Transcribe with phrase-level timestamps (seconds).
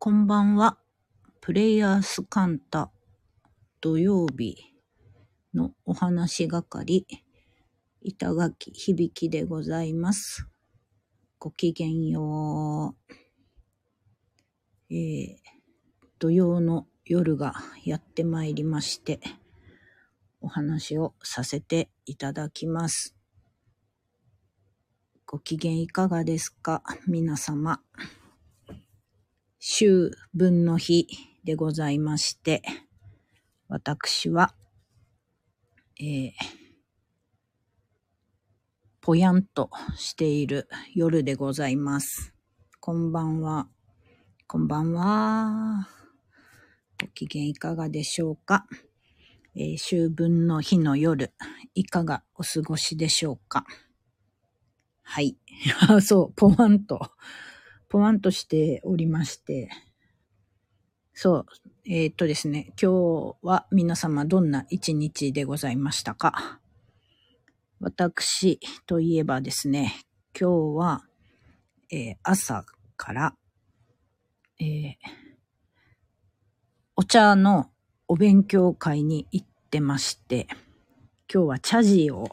[0.00, 0.78] こんばんは。
[1.40, 2.92] プレイヤースカンタ
[3.80, 4.56] 土曜日
[5.52, 7.04] のお話係、
[8.00, 10.46] 板垣響でございます。
[11.40, 12.94] ごきげんよ
[14.88, 14.94] う。
[14.94, 15.36] えー、
[16.20, 19.18] 土曜の夜がやってまいりまして、
[20.40, 23.16] お話をさせていただきます。
[25.26, 26.84] ご機嫌いかがですか？
[27.08, 27.82] 皆様。
[29.60, 31.08] 秋分の日
[31.42, 32.62] でございまして、
[33.66, 34.54] 私は、
[36.00, 36.30] えー、
[39.00, 42.32] ぽやんとしている夜でございます。
[42.78, 43.66] こんばんは。
[44.46, 45.88] こんばんは。
[47.00, 48.64] ご機嫌いかがでしょうか、
[49.56, 51.34] えー、秋分の日の夜、
[51.74, 53.64] いかがお過ごしでしょうか
[55.02, 55.36] はい。
[56.00, 57.10] そう、ぽわんと。
[57.88, 59.70] ぽわんとしておりまして、
[61.14, 61.46] そう、
[61.86, 62.92] えー、っとですね、今
[63.32, 66.60] 日は皆様どんな一日でございましたか？
[67.80, 69.94] 私といえばですね、
[70.38, 71.04] 今日は、
[71.90, 72.64] えー朝
[72.96, 73.34] から、
[74.60, 74.94] えー
[77.00, 77.70] お茶の
[78.08, 80.48] お勉強会に行ってまして、
[81.32, 82.26] 今日は茶事を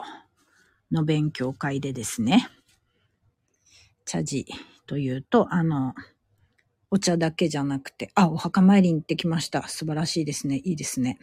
[0.92, 2.48] の勉強会でですね、
[4.06, 4.48] 茶事
[4.86, 5.94] というと、あの、
[6.92, 9.68] お茶だけじゃなくて、あ、お墓参りに行ってきました。
[9.68, 10.58] 素晴らしいですね。
[10.64, 11.20] いいですね。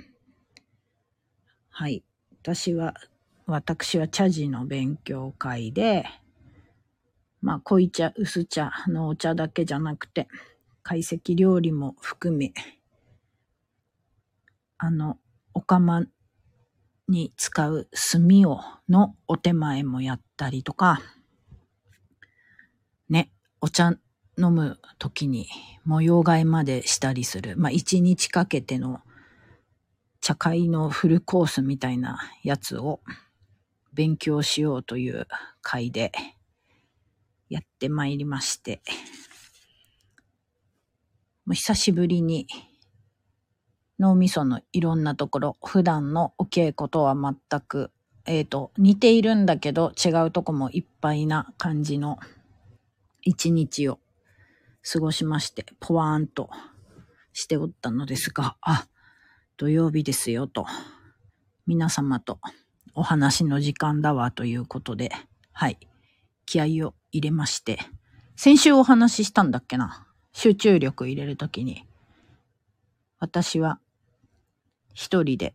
[1.70, 2.02] はい。
[2.42, 2.94] 私は、
[3.46, 6.04] 私は茶事の勉強会で、
[7.40, 10.28] まあ、濃い茶、薄茶のお茶だけじゃなくて、
[10.82, 12.52] 懐石料理も含め、
[14.78, 15.18] あの、
[15.54, 16.06] お釜
[17.08, 21.00] に使う炭を、のお手前もやったりとか、
[23.64, 23.92] お茶
[24.36, 25.46] 飲む時に
[25.84, 27.56] 模様替えまでしたりする。
[27.56, 29.02] まあ、一日かけての
[30.20, 32.98] 茶会のフルコースみたいなやつを
[33.94, 35.28] 勉強しようという
[35.60, 36.10] 会で
[37.48, 38.82] やってまいりまして、
[41.46, 42.48] もう久しぶりに
[44.00, 47.92] 脳みそのいろんなところ、普段のお稽古とは全く、
[48.24, 52.18] えっ、と、似ているんだけど違うとこもいっぱいな感じの
[53.22, 53.98] 一日を
[54.92, 56.50] 過ごしまして、ポワーンと
[57.32, 58.86] しておったのですが、あ、
[59.56, 60.66] 土曜日ですよと、
[61.66, 62.40] 皆様と
[62.94, 65.10] お話の時間だわということで、
[65.52, 65.78] はい、
[66.46, 67.78] 気合を入れまして、
[68.36, 71.86] 先週お話ししたんだっけな集中力入れるときに、
[73.18, 73.78] 私は
[74.94, 75.54] 一人で、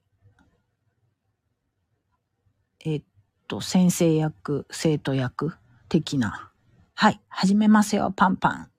[2.86, 3.04] えっ
[3.48, 5.54] と、先生役、生徒役
[5.90, 6.52] 的な、
[7.00, 8.72] はい、始めますよ、パンパン。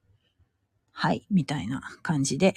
[0.90, 2.56] はい、みたいな感じで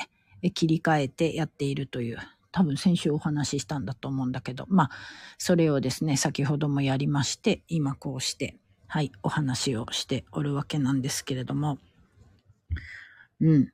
[0.55, 2.17] 切り替えてやっているという、
[2.51, 4.89] 多分先週お話ししたんだと思うんだけど、まあ、
[5.37, 8.55] それをですね、先ほどもやりまして、今こうして、
[8.87, 11.77] はい、お話をしておるわけなんですけれども、
[13.39, 13.71] うん。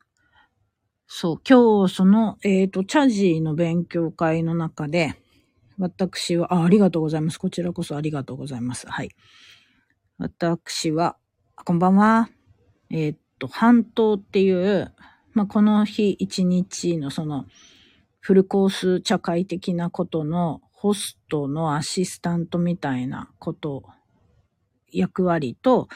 [1.08, 5.16] そう、今日その、えっ、と、チャジーの勉強会の中で、
[5.78, 7.38] 私はあ、ありがとうございます。
[7.38, 8.90] こちらこそありがとうございます。
[8.90, 9.12] はい。
[10.18, 11.16] 私は、
[11.66, 12.30] こんばんは。
[12.90, 14.94] えっ、と、半島っていう、
[15.34, 17.46] まあ、この日一日のその、
[18.22, 23.84] フルコース茶会的なことのホストのアシスタントみたいなこと、
[24.94, 25.90] 役割と、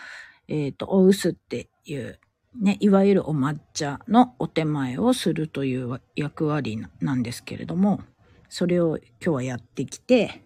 [0.49, 2.19] えっ、と、おうすっていう、
[2.59, 8.01] ね、いわゆるお抹茶のお手前をするという役割ななんですけれども、
[8.49, 10.43] それを今日はやってきて、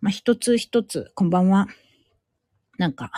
[0.00, 1.66] まあ、一つ一つ、こんばんは。
[2.78, 3.10] なんか、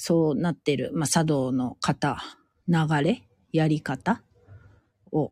[0.00, 2.22] そうなってる、まあ、茶道の型、
[2.68, 4.22] 流れ、やり方
[5.10, 5.30] を、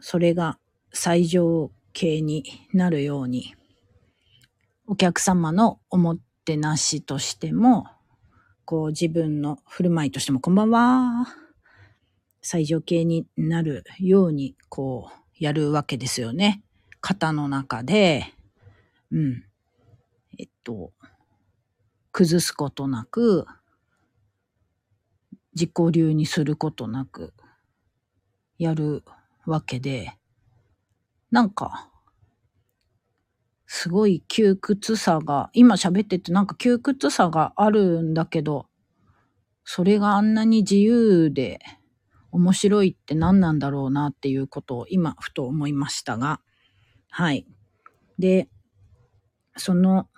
[0.00, 0.58] それが
[0.92, 2.44] 最上形に
[2.74, 3.54] なるように、
[4.86, 7.86] お客様のおもてなしとしても、
[8.66, 11.26] こう自分の振る舞いとしても、こんばんは。
[12.42, 16.62] 最上形になるように、こう、やるわけですよね。
[17.00, 18.34] 型の中で、
[19.10, 19.44] うん。
[20.38, 20.92] えっと、
[22.14, 23.44] 崩すことなく、
[25.52, 27.34] 自己流にすることなく、
[28.56, 29.02] やる
[29.46, 30.12] わけで、
[31.32, 31.90] なんか、
[33.66, 38.68] すごい窮屈さが、今喋っててなんか窮屈さがあるんだけど、
[39.64, 41.58] それがあんなに自由で
[42.30, 46.40] 面白いって何なんだろうなっていうことを今ふと思いましたが、
[47.10, 47.44] はい。
[48.20, 48.48] で、
[49.56, 50.08] その、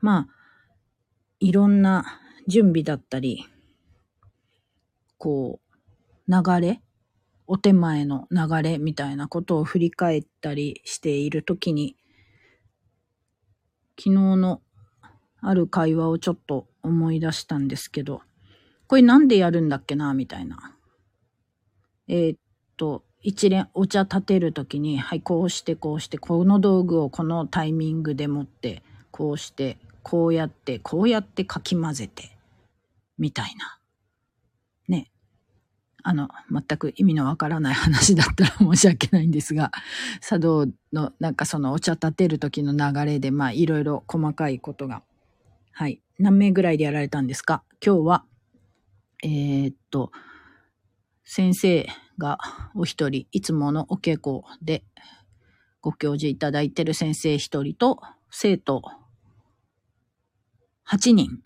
[0.00, 0.33] まあ、
[1.44, 2.06] いろんな
[2.48, 3.44] 準備だったり、
[5.18, 5.60] こ
[6.26, 6.80] う、流れ、
[7.46, 11.96] お手前の流れみたいなことを振り返ったりしているときに、
[13.98, 14.62] 昨日の
[15.42, 18.22] ある会話をちょっと思い出したんですけど、
[18.86, 20.74] これなんでやるんだっけなみたいな。
[22.08, 22.38] えー、っ
[22.78, 32.36] と、一連お茶立てるときに、はい、こうしてこうして、この道具をこのタイミングで持って、こうして、こうやって、こうやってかき混ぜて、
[33.18, 33.80] みたいな。
[34.86, 35.10] ね。
[36.02, 39.72] あの、全く意味のわからない話だったら申し訳ないんですが、
[40.20, 45.02] 茶道の、なんかそのお茶立てる時の流れで、まあ、いろいろ細かいことが、
[45.72, 46.02] はい。
[46.18, 47.64] 何名ぐらいでやられたんですか？
[47.84, 48.24] 今日は、
[49.22, 50.12] えー、っと、
[51.24, 52.38] 先生が
[52.74, 54.84] お一人、いつものお稽古で
[55.80, 58.00] ご教授いただいてる先生一人と、
[58.30, 58.82] 生徒
[60.88, 61.42] 8人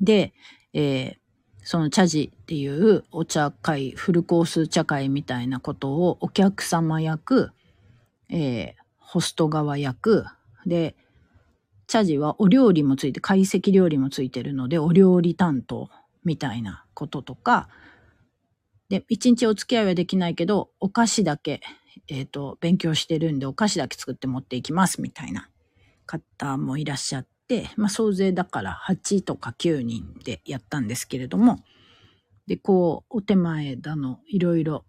[0.00, 0.32] で、
[0.72, 1.16] えー、
[1.64, 7.50] その茶事っていうお茶会、フルコース茶会みたいなことをお客様役、
[8.28, 10.24] えー、ホスト側役、
[10.66, 10.96] で、
[11.86, 15.88] 茶事はお料理もついて、懐石料理もついてるので、お料理担当
[16.24, 17.68] みたいなこととか、
[18.88, 21.60] で、一日お付き合いはできないけど、お菓子だけ、
[22.08, 25.48] え、ー、と、勉強してるんで、お菓子だけ作って持っていきますみたいな
[26.06, 31.58] 方もいらっしゃってて、まあ、総勢だから8とか9人でやったんですけれども、
[32.46, 34.86] で、こう、お手前だの、いろいろ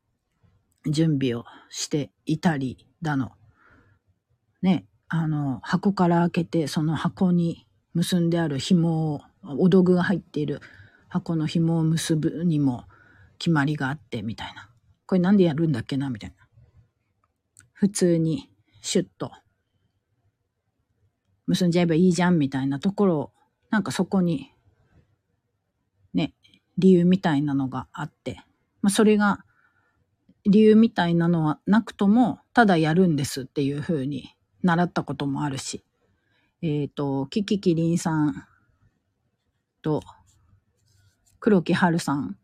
[0.87, 3.33] 準備をしていたりだの、
[4.61, 9.21] ね、あの、箱から開けて、その箱に結んである紐を、
[9.59, 10.61] お道具が入っている
[11.09, 12.85] 箱の紐を結ぶにも、
[13.39, 14.69] 決まりがあって、みたいな。
[15.05, 16.47] これなんでやるんだっけな、みたいな。
[17.73, 18.49] 普通に、
[18.81, 19.31] シュッと、
[21.47, 23.31] 結んじゃえばいいじゃん、みたいなところを、
[23.69, 24.51] なんかそこに、
[26.13, 26.33] ね、
[26.77, 28.41] 理由みたいなのがあって、
[28.81, 29.45] まあ、それが、
[30.45, 35.83] 理由みたいなのはなくとも、ただやるんですっていうふうに習ったこともあるし、
[36.61, 38.45] えっ、ー、と、キキキリンさん
[39.81, 40.01] と、
[41.39, 42.37] 黒木春さん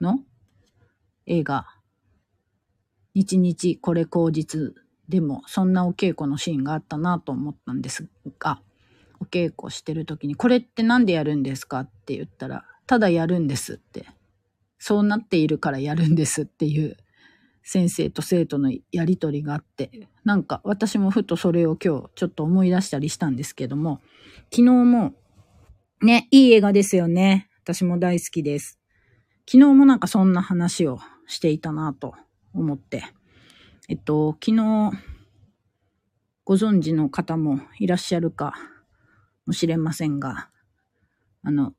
[0.00, 0.20] の
[1.26, 1.66] 映画、
[3.14, 4.74] 日々これ口実
[5.08, 8.08] でもそんなお稽古のシーンがあったなと思ったんです
[8.38, 8.60] が、
[9.20, 11.80] お稽古してる時に、これって何でやるんですか？
[11.80, 14.06] って言ったら、ただやるんですって。
[14.78, 16.96] そうなっているからやるんですっていう
[17.64, 24.00] 先生と生徒のやりとりがあって、なんか私もふとそれを今日ちょっと思い出したりしたんですけども、
[24.52, 25.14] 昨日も
[26.00, 27.50] ね、いい映画ですよね。
[27.64, 28.78] 私も大好きです。
[29.50, 32.14] 昨日もなんかそんな話をしていたなと
[32.54, 33.04] 思って。
[33.90, 34.92] えっと、昨日、
[36.44, 38.52] ご存知の方もいらっしゃるか
[39.46, 40.50] もしれませんが、
[41.42, 41.72] あの、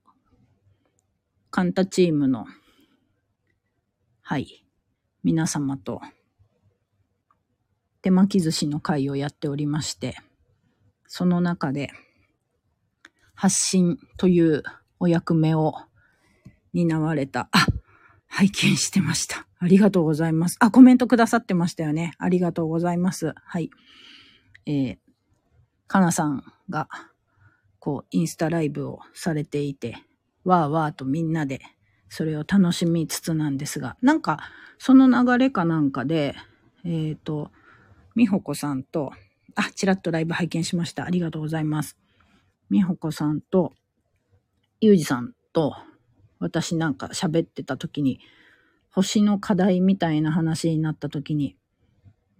[1.52, 2.48] カンタチームの、
[4.22, 4.66] はい、
[5.24, 6.02] 皆様と、
[8.02, 10.18] 手巻き寿司の会をやっておりまして、
[11.06, 11.92] その中で、
[13.36, 14.64] 発信という
[15.00, 15.76] お役目を
[16.74, 17.50] 担われた。
[17.52, 17.68] あ、
[18.30, 19.46] 拝見してました。
[19.60, 20.56] ありがとうございます。
[20.60, 22.14] あ、コメントくださってましたよね。
[22.18, 23.34] ありがとうございます。
[23.44, 23.70] はい。
[24.66, 24.98] えー、
[25.88, 26.88] かなさんが、
[27.80, 29.98] こう、インスタライブをされていて、
[30.46, 31.60] わーわーとみんなで、
[32.08, 34.39] それを楽しみつつなんですが、なんか、
[34.77, 36.36] その流れかなんかで、
[36.86, 37.51] えっ、ー、と、
[38.15, 39.12] みほこさんと、
[39.56, 41.06] あ、ちらっとライブ拝見しました。
[41.06, 41.98] ありがとうございます。
[42.70, 43.74] みほこさんと、
[44.80, 45.75] ゆうじさんと、
[46.39, 48.19] 私なんか喋ってた時に、
[48.89, 51.55] 星の課題みたいな話になった時に、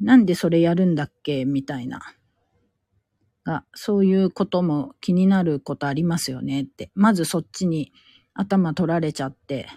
[0.02, 1.46] なんでそれやるんだっけ？
[1.46, 2.02] みたいな。
[3.44, 6.92] が、そういうことも気になることありますよねって。
[6.96, 7.92] まずそっちに
[8.34, 9.68] 頭取られちゃって、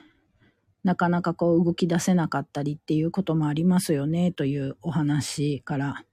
[0.85, 6.05] なかなかこう動き出せなかったりっていうこともありますよねというお話から。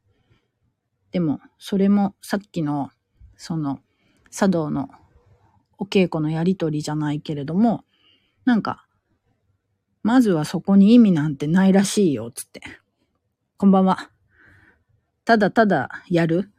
[1.11, 2.91] でも、それもさっきの、
[3.35, 3.79] その、
[4.31, 4.89] 茶道の
[5.79, 7.83] お稽古のやりとりじゃないけれども、
[8.45, 8.85] なんか、
[10.03, 12.61] まずはそこに意味なんてないらしいよ、つって。
[13.57, 14.09] こんばんは。
[15.25, 16.51] ただただやる。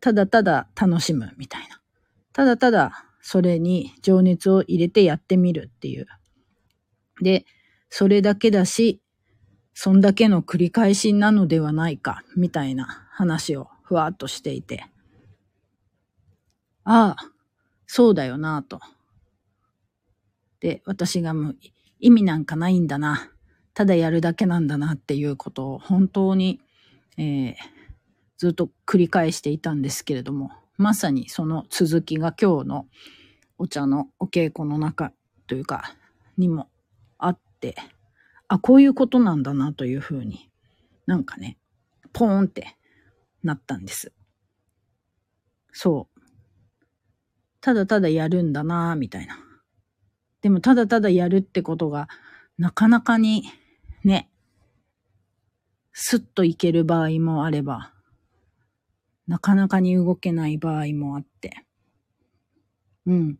[0.00, 1.80] ただただ楽しむ、みたいな。
[2.32, 6.06] ただただそれに情熱を入れてやってみるっていう。
[7.22, 7.46] で、
[7.88, 9.00] それだけだし、
[9.72, 14.84] そんだけの繰り返しなのではないか、みたいな話をふわっとしていて。
[16.84, 17.30] ああ、
[17.86, 18.80] そうだよなと。
[20.64, 21.56] で、私がもう
[22.00, 23.30] 意味なんかないんだな。
[23.74, 26.58] ただやるだけなんだなっていうことを本当に、
[27.18, 27.54] えー、
[28.38, 32.86] ずっと繰り返していたんですけれども、まさにその続きが今日の
[33.58, 35.12] お茶のお稽古の中
[35.48, 35.96] というか、
[36.38, 36.70] にも
[37.18, 37.76] あって、
[38.48, 40.50] あ、こういうことなんだなというふうに、
[41.04, 41.58] なんかね、
[42.14, 42.78] ポーンって
[43.42, 44.14] なったんです。
[45.72, 46.20] そう。
[47.60, 49.43] ただただやるんだなみたいな。
[50.44, 52.06] でもただただやるってことが、
[52.58, 53.44] なかなかに、
[54.04, 54.28] ね、
[55.94, 57.94] スッといける場合もあれば、
[59.26, 61.64] なかなかに動けない場合もあって。
[63.06, 63.38] うん。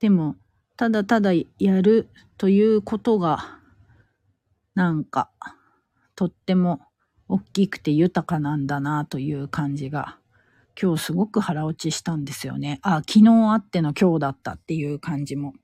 [0.00, 0.36] でも、
[0.76, 3.58] ただただやるということが、
[4.74, 5.30] なんか、
[6.14, 6.82] とっても
[7.26, 10.18] 大きくて豊かなんだなという感じが、
[10.80, 12.78] 今日すごく腹落ちしたんですよね。
[12.82, 15.54] あ、昨日あっての今日だったっていう感じも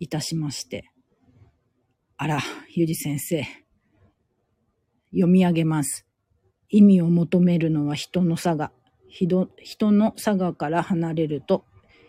[0.00, 0.90] いたしまして。
[2.16, 2.40] あら、
[2.74, 3.44] ゆり先生。
[5.12, 6.06] 読み上げます。
[6.68, 8.72] 意味を求めるのは人の差が。
[9.08, 9.48] 人
[9.92, 11.64] の差がから離れると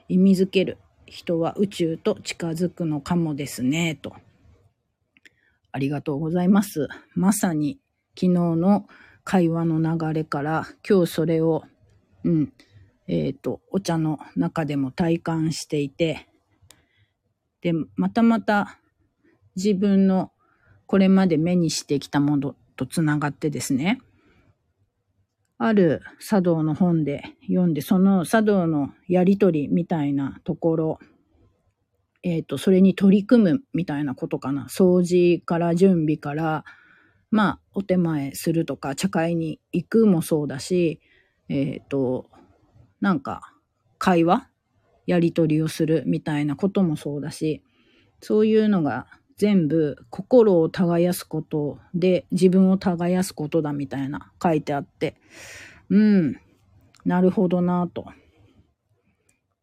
[0.08, 0.78] 意味づける。
[1.06, 4.16] 人は宇宙と近づくのかもですね、と。
[5.72, 6.88] ありがとうございます。
[7.16, 7.80] まさに
[8.16, 8.88] 昨日の
[9.24, 11.64] 会話の流れから今日それを、
[12.24, 12.54] うん、
[13.08, 16.28] えっ、ー、と、お茶の中でも体感していて、
[17.62, 18.80] で、またまた
[19.56, 20.32] 自分の
[20.86, 24.00] これまで目にしてきたものとつながってですね、
[25.58, 31.00] ある茶道の本で読んで、その茶道のやりとりみたいなところ、
[32.24, 34.68] えっ、ー、と、それに取り組むみたいなことかな。
[34.70, 36.66] 掃除から準備から、
[37.30, 41.00] まあ、お手前するとか、茶会に行くもそうだし、
[41.52, 42.30] えっ、ー、と、
[43.02, 43.54] なんか、
[43.98, 44.48] 会話？
[45.06, 47.62] やりとりをするみたいなこともそうだし、
[48.22, 55.16] そういうのが全部心を耕すことで自分を耕すことだみたいな書いてあって、
[55.90, 56.40] うん、
[57.04, 58.06] なるほどなと。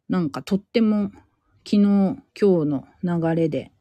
[0.09, 1.11] なんかとっても
[1.64, 3.73] 昨日今日の流れで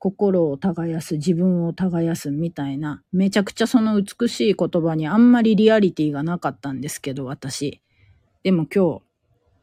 [0.00, 7.82] 心を耕す自分を耕すみたいなめちゃくちゃその美しい言葉にあんまりリアリティがなかったんですけど私。
[8.42, 9.02] でも今日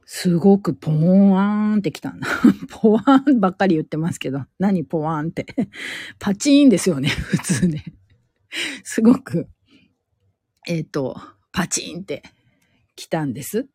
[0.06, 2.28] すごくポワーンってきたんだ。
[2.70, 5.48] ポワーンばっかり言ってますけど、何ポワーンって。
[6.20, 7.84] パチーンですよね、 普通ね。
[8.84, 9.50] すごく、
[10.68, 11.20] えっ、ー、と、
[11.52, 12.22] パチーンって
[12.96, 13.62] 来たんです。
[13.62, 13.66] っ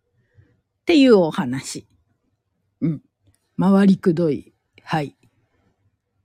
[0.87, 1.87] ていうお話。
[2.81, 3.03] うん。
[3.59, 4.55] 回りくどい。
[4.85, 5.17] はい。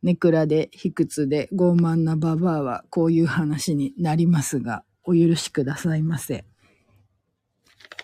[0.08, 6.46] ネクラで卑屈で傲慢なババアはこういう話になりますが、お許しくださいませ。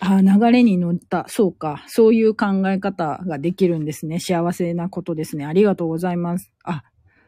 [0.00, 1.24] ああ、流れに乗った。
[1.28, 1.82] そうか。
[1.86, 4.20] そういう考え方ができるんですね。
[4.20, 5.46] 幸せなことですね。
[5.46, 6.52] ありがとうございます。
[6.62, 6.84] あ、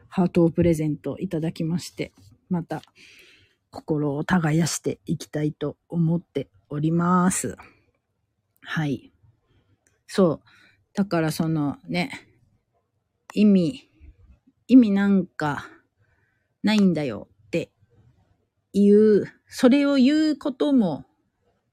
[0.09, 2.13] ハートをプレゼントいただきまして、
[2.47, 2.83] また
[3.71, 7.57] 心を耕していきたいと思っております。
[8.61, 9.11] はい。
[10.05, 10.41] そう。
[10.93, 12.11] だからそのね、
[13.33, 13.89] 意味、
[14.67, 15.65] 意味なんか
[16.63, 17.71] ないんだよって
[18.73, 21.05] いう、それを言うことも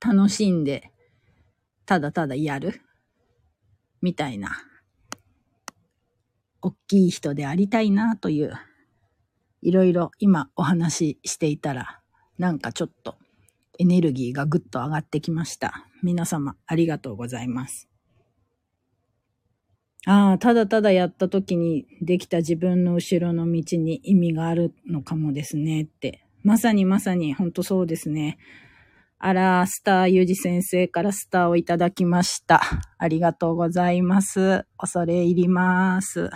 [0.00, 0.92] 楽しんで、
[1.86, 2.80] ただただやる
[4.00, 4.56] みたいな、
[6.62, 8.54] 大きい人でありたいなという、
[9.60, 12.00] いろいろ今お話ししていたら、
[12.38, 13.16] なんかちょっと
[13.78, 15.86] エネルギーがぐっと上がってきました。
[16.02, 17.88] 皆様ありがとうございます。
[20.06, 26.26] ああ、ただただやった時にできた自分の後ろの道に意味があるのかもですねって。
[26.42, 28.38] まさにまさに本当そうですね。
[29.18, 32.60] あら、スターゆじ先生からスターをいただきました。
[32.98, 34.66] ありがとうございます。
[34.76, 36.28] 恐れ入ります。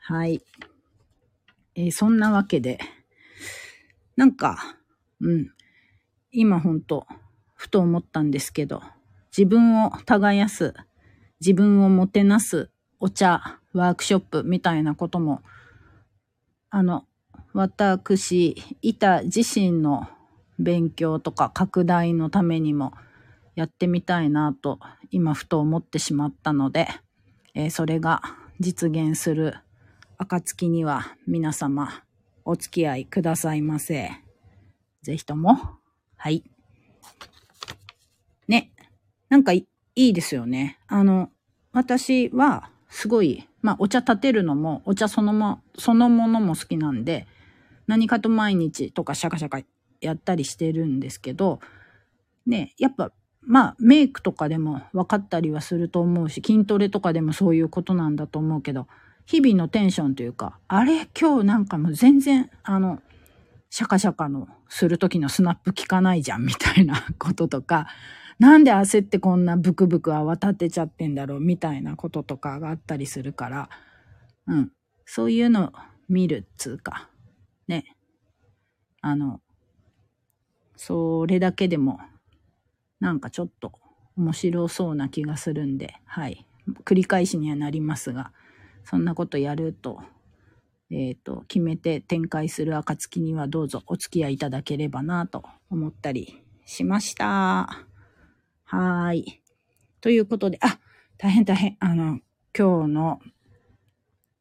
[0.00, 0.42] はい。
[1.76, 2.80] えー、そんなわけで、
[4.16, 4.76] なんか、
[5.20, 5.52] うん。
[6.32, 7.06] 今ほんと、
[7.54, 8.82] ふと思ったんですけど、
[9.30, 10.74] 自分を耕す、
[11.40, 15.42] 自分をもてなすお茶、ワークショップみたいなことも、
[16.70, 17.04] あの、
[17.52, 20.08] 私、板自身の
[20.58, 22.92] 勉強とか拡大のためにも
[23.54, 24.80] やってみたいなと
[25.10, 26.88] 今ふと思ってしまったので、
[27.54, 28.22] えー、それが
[28.60, 29.56] 実現する
[30.18, 32.02] 暁には皆様
[32.44, 34.10] お付き合いくださいませ。
[35.02, 35.58] ぜひとも。
[36.16, 36.42] はい。
[38.48, 38.72] ね。
[39.28, 39.52] なんか
[39.98, 40.78] いいですよね。
[40.86, 41.30] あの、
[41.72, 47.26] 私はすごい、まあお茶立てるのも、お茶そのも、そのものも好きなんで、
[47.88, 49.60] 何かと毎日とかシャカシャカ
[50.00, 51.58] やったりしてるんですけど、
[52.46, 53.10] ね、やっぱ、
[53.42, 58.86] まあ、メイクとかでも分かったりはすると思うし、筋トレとかでもそういうことなんだと思うけど、
[59.26, 63.02] 日々のテンションというか、あれ今日なんかもう全然、あの、
[63.68, 67.88] シャカシャカのする時のスナップ効かないじゃんみたいなこととか、
[68.38, 73.68] なんで焦ってこんなブクブク泡立てちゃってんだろうみたいなこととかがあったりするから、
[74.46, 74.72] うん。
[75.04, 75.72] そういうの
[76.08, 77.08] 見るっつうか、
[77.66, 77.96] ね。
[79.00, 79.40] あの、
[80.76, 81.98] それだけでも、
[83.00, 83.72] なんかちょっと
[84.16, 86.46] 面白そうな気がするんで、はい。
[86.84, 88.32] 繰り返しにはなりますが、
[88.84, 90.00] そんなことやると、
[90.90, 97.87] えっ、ー、と、決めて展開する暁にはどうぞお付き合いいただければなと思ったりしました。
[98.70, 99.40] はい。
[100.02, 100.78] ということで、あ、
[101.16, 101.78] 大変大変。
[101.80, 102.20] あの、
[102.54, 103.18] 今日の、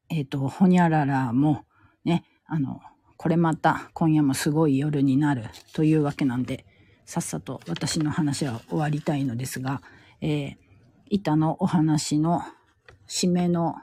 [0.10, 1.64] えっ、ー、と、ほにゃららも、
[2.04, 2.82] ね、あの、
[3.16, 6.66] これまた今夜もすごい夜になるというわけなんで、
[7.06, 9.82] さっさと私の話は終わりたいのですが、
[10.20, 10.56] えー、
[11.10, 12.42] 板のお話の
[13.08, 13.76] 締めの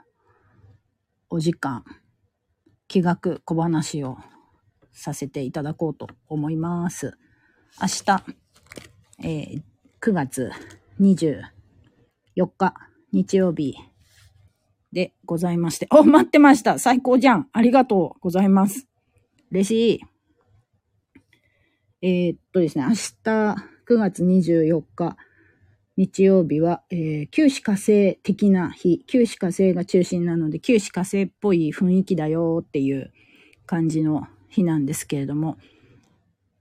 [1.31, 1.83] お時間、
[2.87, 4.19] 気学小話を
[4.91, 7.17] させていただこうと思います。
[7.81, 8.23] 明日、
[9.23, 9.74] えー、
[10.05, 10.51] 9月
[11.01, 11.41] 24
[12.59, 12.75] 日
[13.11, 13.75] 日曜日
[14.93, 15.87] でございまして。
[15.89, 18.87] お、待ってました最高じゃんありがとうございます。
[19.49, 20.01] 嬉しい。
[22.03, 25.17] えー、っとですね、明日9月24日
[25.97, 33.11] 日曜日は、えー、九死火星的な日、九死火星が中心なので、九死火星っぽい雰囲気だよっていう
[33.65, 35.57] 感じの日なんですけれども、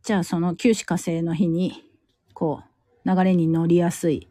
[0.03, 1.85] じゃあその九死火星の日に、
[2.33, 2.74] こう、
[3.05, 4.29] 流れに乗りやすい、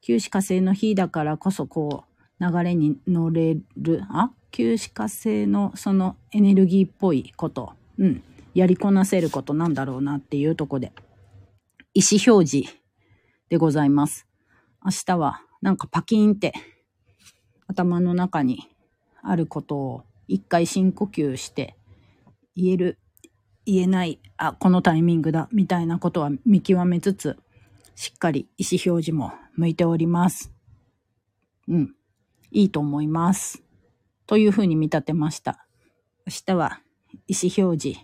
[0.00, 2.04] 九死火星の日だからこそ、こ
[2.40, 4.30] う、流れに乗れる、あ？
[4.50, 10.92] 九死火星のそのエネルギーっぽいこと、うん、やりこなせることなんだろうなっていうとこで、
[11.94, 12.74] 意思表示
[13.48, 14.26] でございます。
[14.84, 16.52] 明日はなんかパキーンって
[17.66, 18.68] 頭の中に
[19.22, 21.76] あることを一回深呼吸して
[22.56, 22.98] 言える、
[23.64, 27.38] 言えない、あ、このタイミングだ、みたいなことは見極めつつ、
[27.94, 30.52] しっかり意思表示も向いております。
[31.68, 31.94] うん。
[32.50, 33.62] いいと思います。
[34.26, 35.66] というふうに見立てました。
[36.26, 36.80] 明日は
[37.26, 38.00] 意思表示。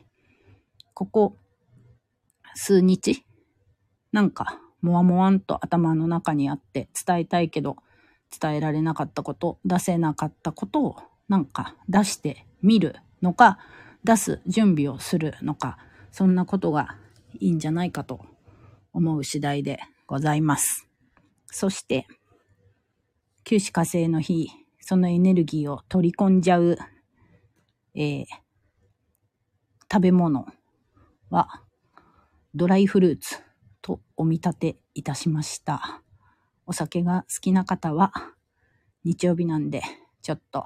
[0.94, 1.36] ここ
[2.54, 3.24] 数日
[4.10, 7.76] なんかもわもわんと頭の中にあって伝えたいけど
[8.30, 10.96] 伝えられなかったこと、出せなかったことを
[11.28, 13.58] なんか出してみるのか、
[14.04, 15.78] 出す準備をするのか、
[16.12, 16.96] そんなことが
[17.38, 18.24] いいんじゃないかと
[18.98, 20.86] 思う次第でございます。
[21.46, 22.06] そして、
[23.44, 26.76] 九死火星の日、そのエネルギーを取り込んじゃう、
[27.94, 28.24] えー、
[29.90, 30.46] 食べ物
[31.30, 31.62] は
[32.54, 33.48] ドライフルーツ。
[33.88, 36.02] とお見立ていたしました。
[36.66, 38.12] お酒が好きな方は、
[39.04, 39.82] 日曜日なんで、
[40.20, 40.62] ちょっと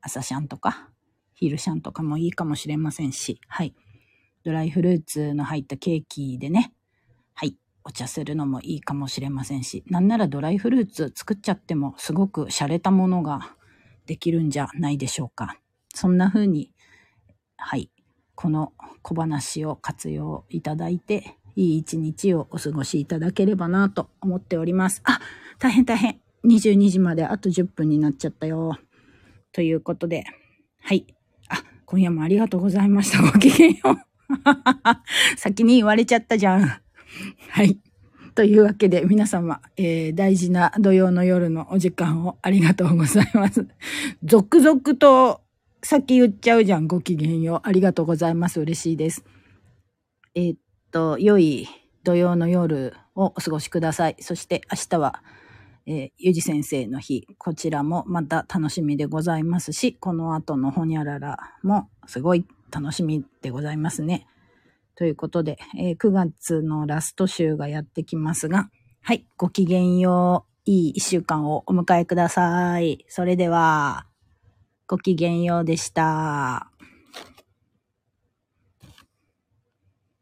[0.00, 0.88] 朝シャンとか、
[1.34, 3.74] 昼シャンとかもいいかもしれませんし、はい。
[4.44, 6.72] ドライフルーツの入ったケーキでね、
[7.38, 7.54] はい。
[7.84, 13.54] お茶するのもいいかもしれませんし、なんならドライフルーツ作っちゃってもすごく洒落たものが
[14.06, 15.56] できるんじゃないでしょうか。
[15.94, 16.72] そんな風に、
[17.56, 17.92] はい。
[18.34, 18.72] この
[19.02, 25.00] 小話を活用いただいて、いい一日をお過ごしいただければなと思っております。
[25.04, 25.20] あ、
[25.60, 26.20] 大変大変。
[26.44, 28.80] 22時まであと10分になっちゃったよ。
[29.52, 30.24] ということで、
[30.82, 31.06] はい。
[31.48, 33.22] あ、今夜もありがとうございました。
[33.22, 34.08] ごきげんよう。
[35.38, 36.82] 先に言われちゃったじゃん。
[37.50, 37.78] はい。
[38.34, 43.66] というわけで皆様、えー、大事な土曜の夜のお時間をありがとうございます。
[44.22, 45.40] 続々と
[45.82, 46.86] 先言っちゃうじゃん。
[46.86, 47.68] ごきげんよう。
[47.68, 48.60] ありがとうございます。
[48.60, 49.24] 嬉しいです。
[50.34, 50.56] えー、
[50.92, 51.68] と、良い
[52.04, 54.16] 土曜の夜をお過ごしください。
[54.20, 55.22] そして明日は、
[55.86, 64.26] えー、ゆじ先生の日、こちらもまた楽しみでございますし、この後のほにゃららもすごい楽しみでございますね。
[64.98, 68.68] ということで、えー、9月のラスト週がやってきますが、
[69.00, 70.70] はい、ごきげんよう。
[70.70, 73.06] いい一週間をお迎えください。
[73.08, 74.06] それでは、
[74.88, 76.67] ごきげんようでした。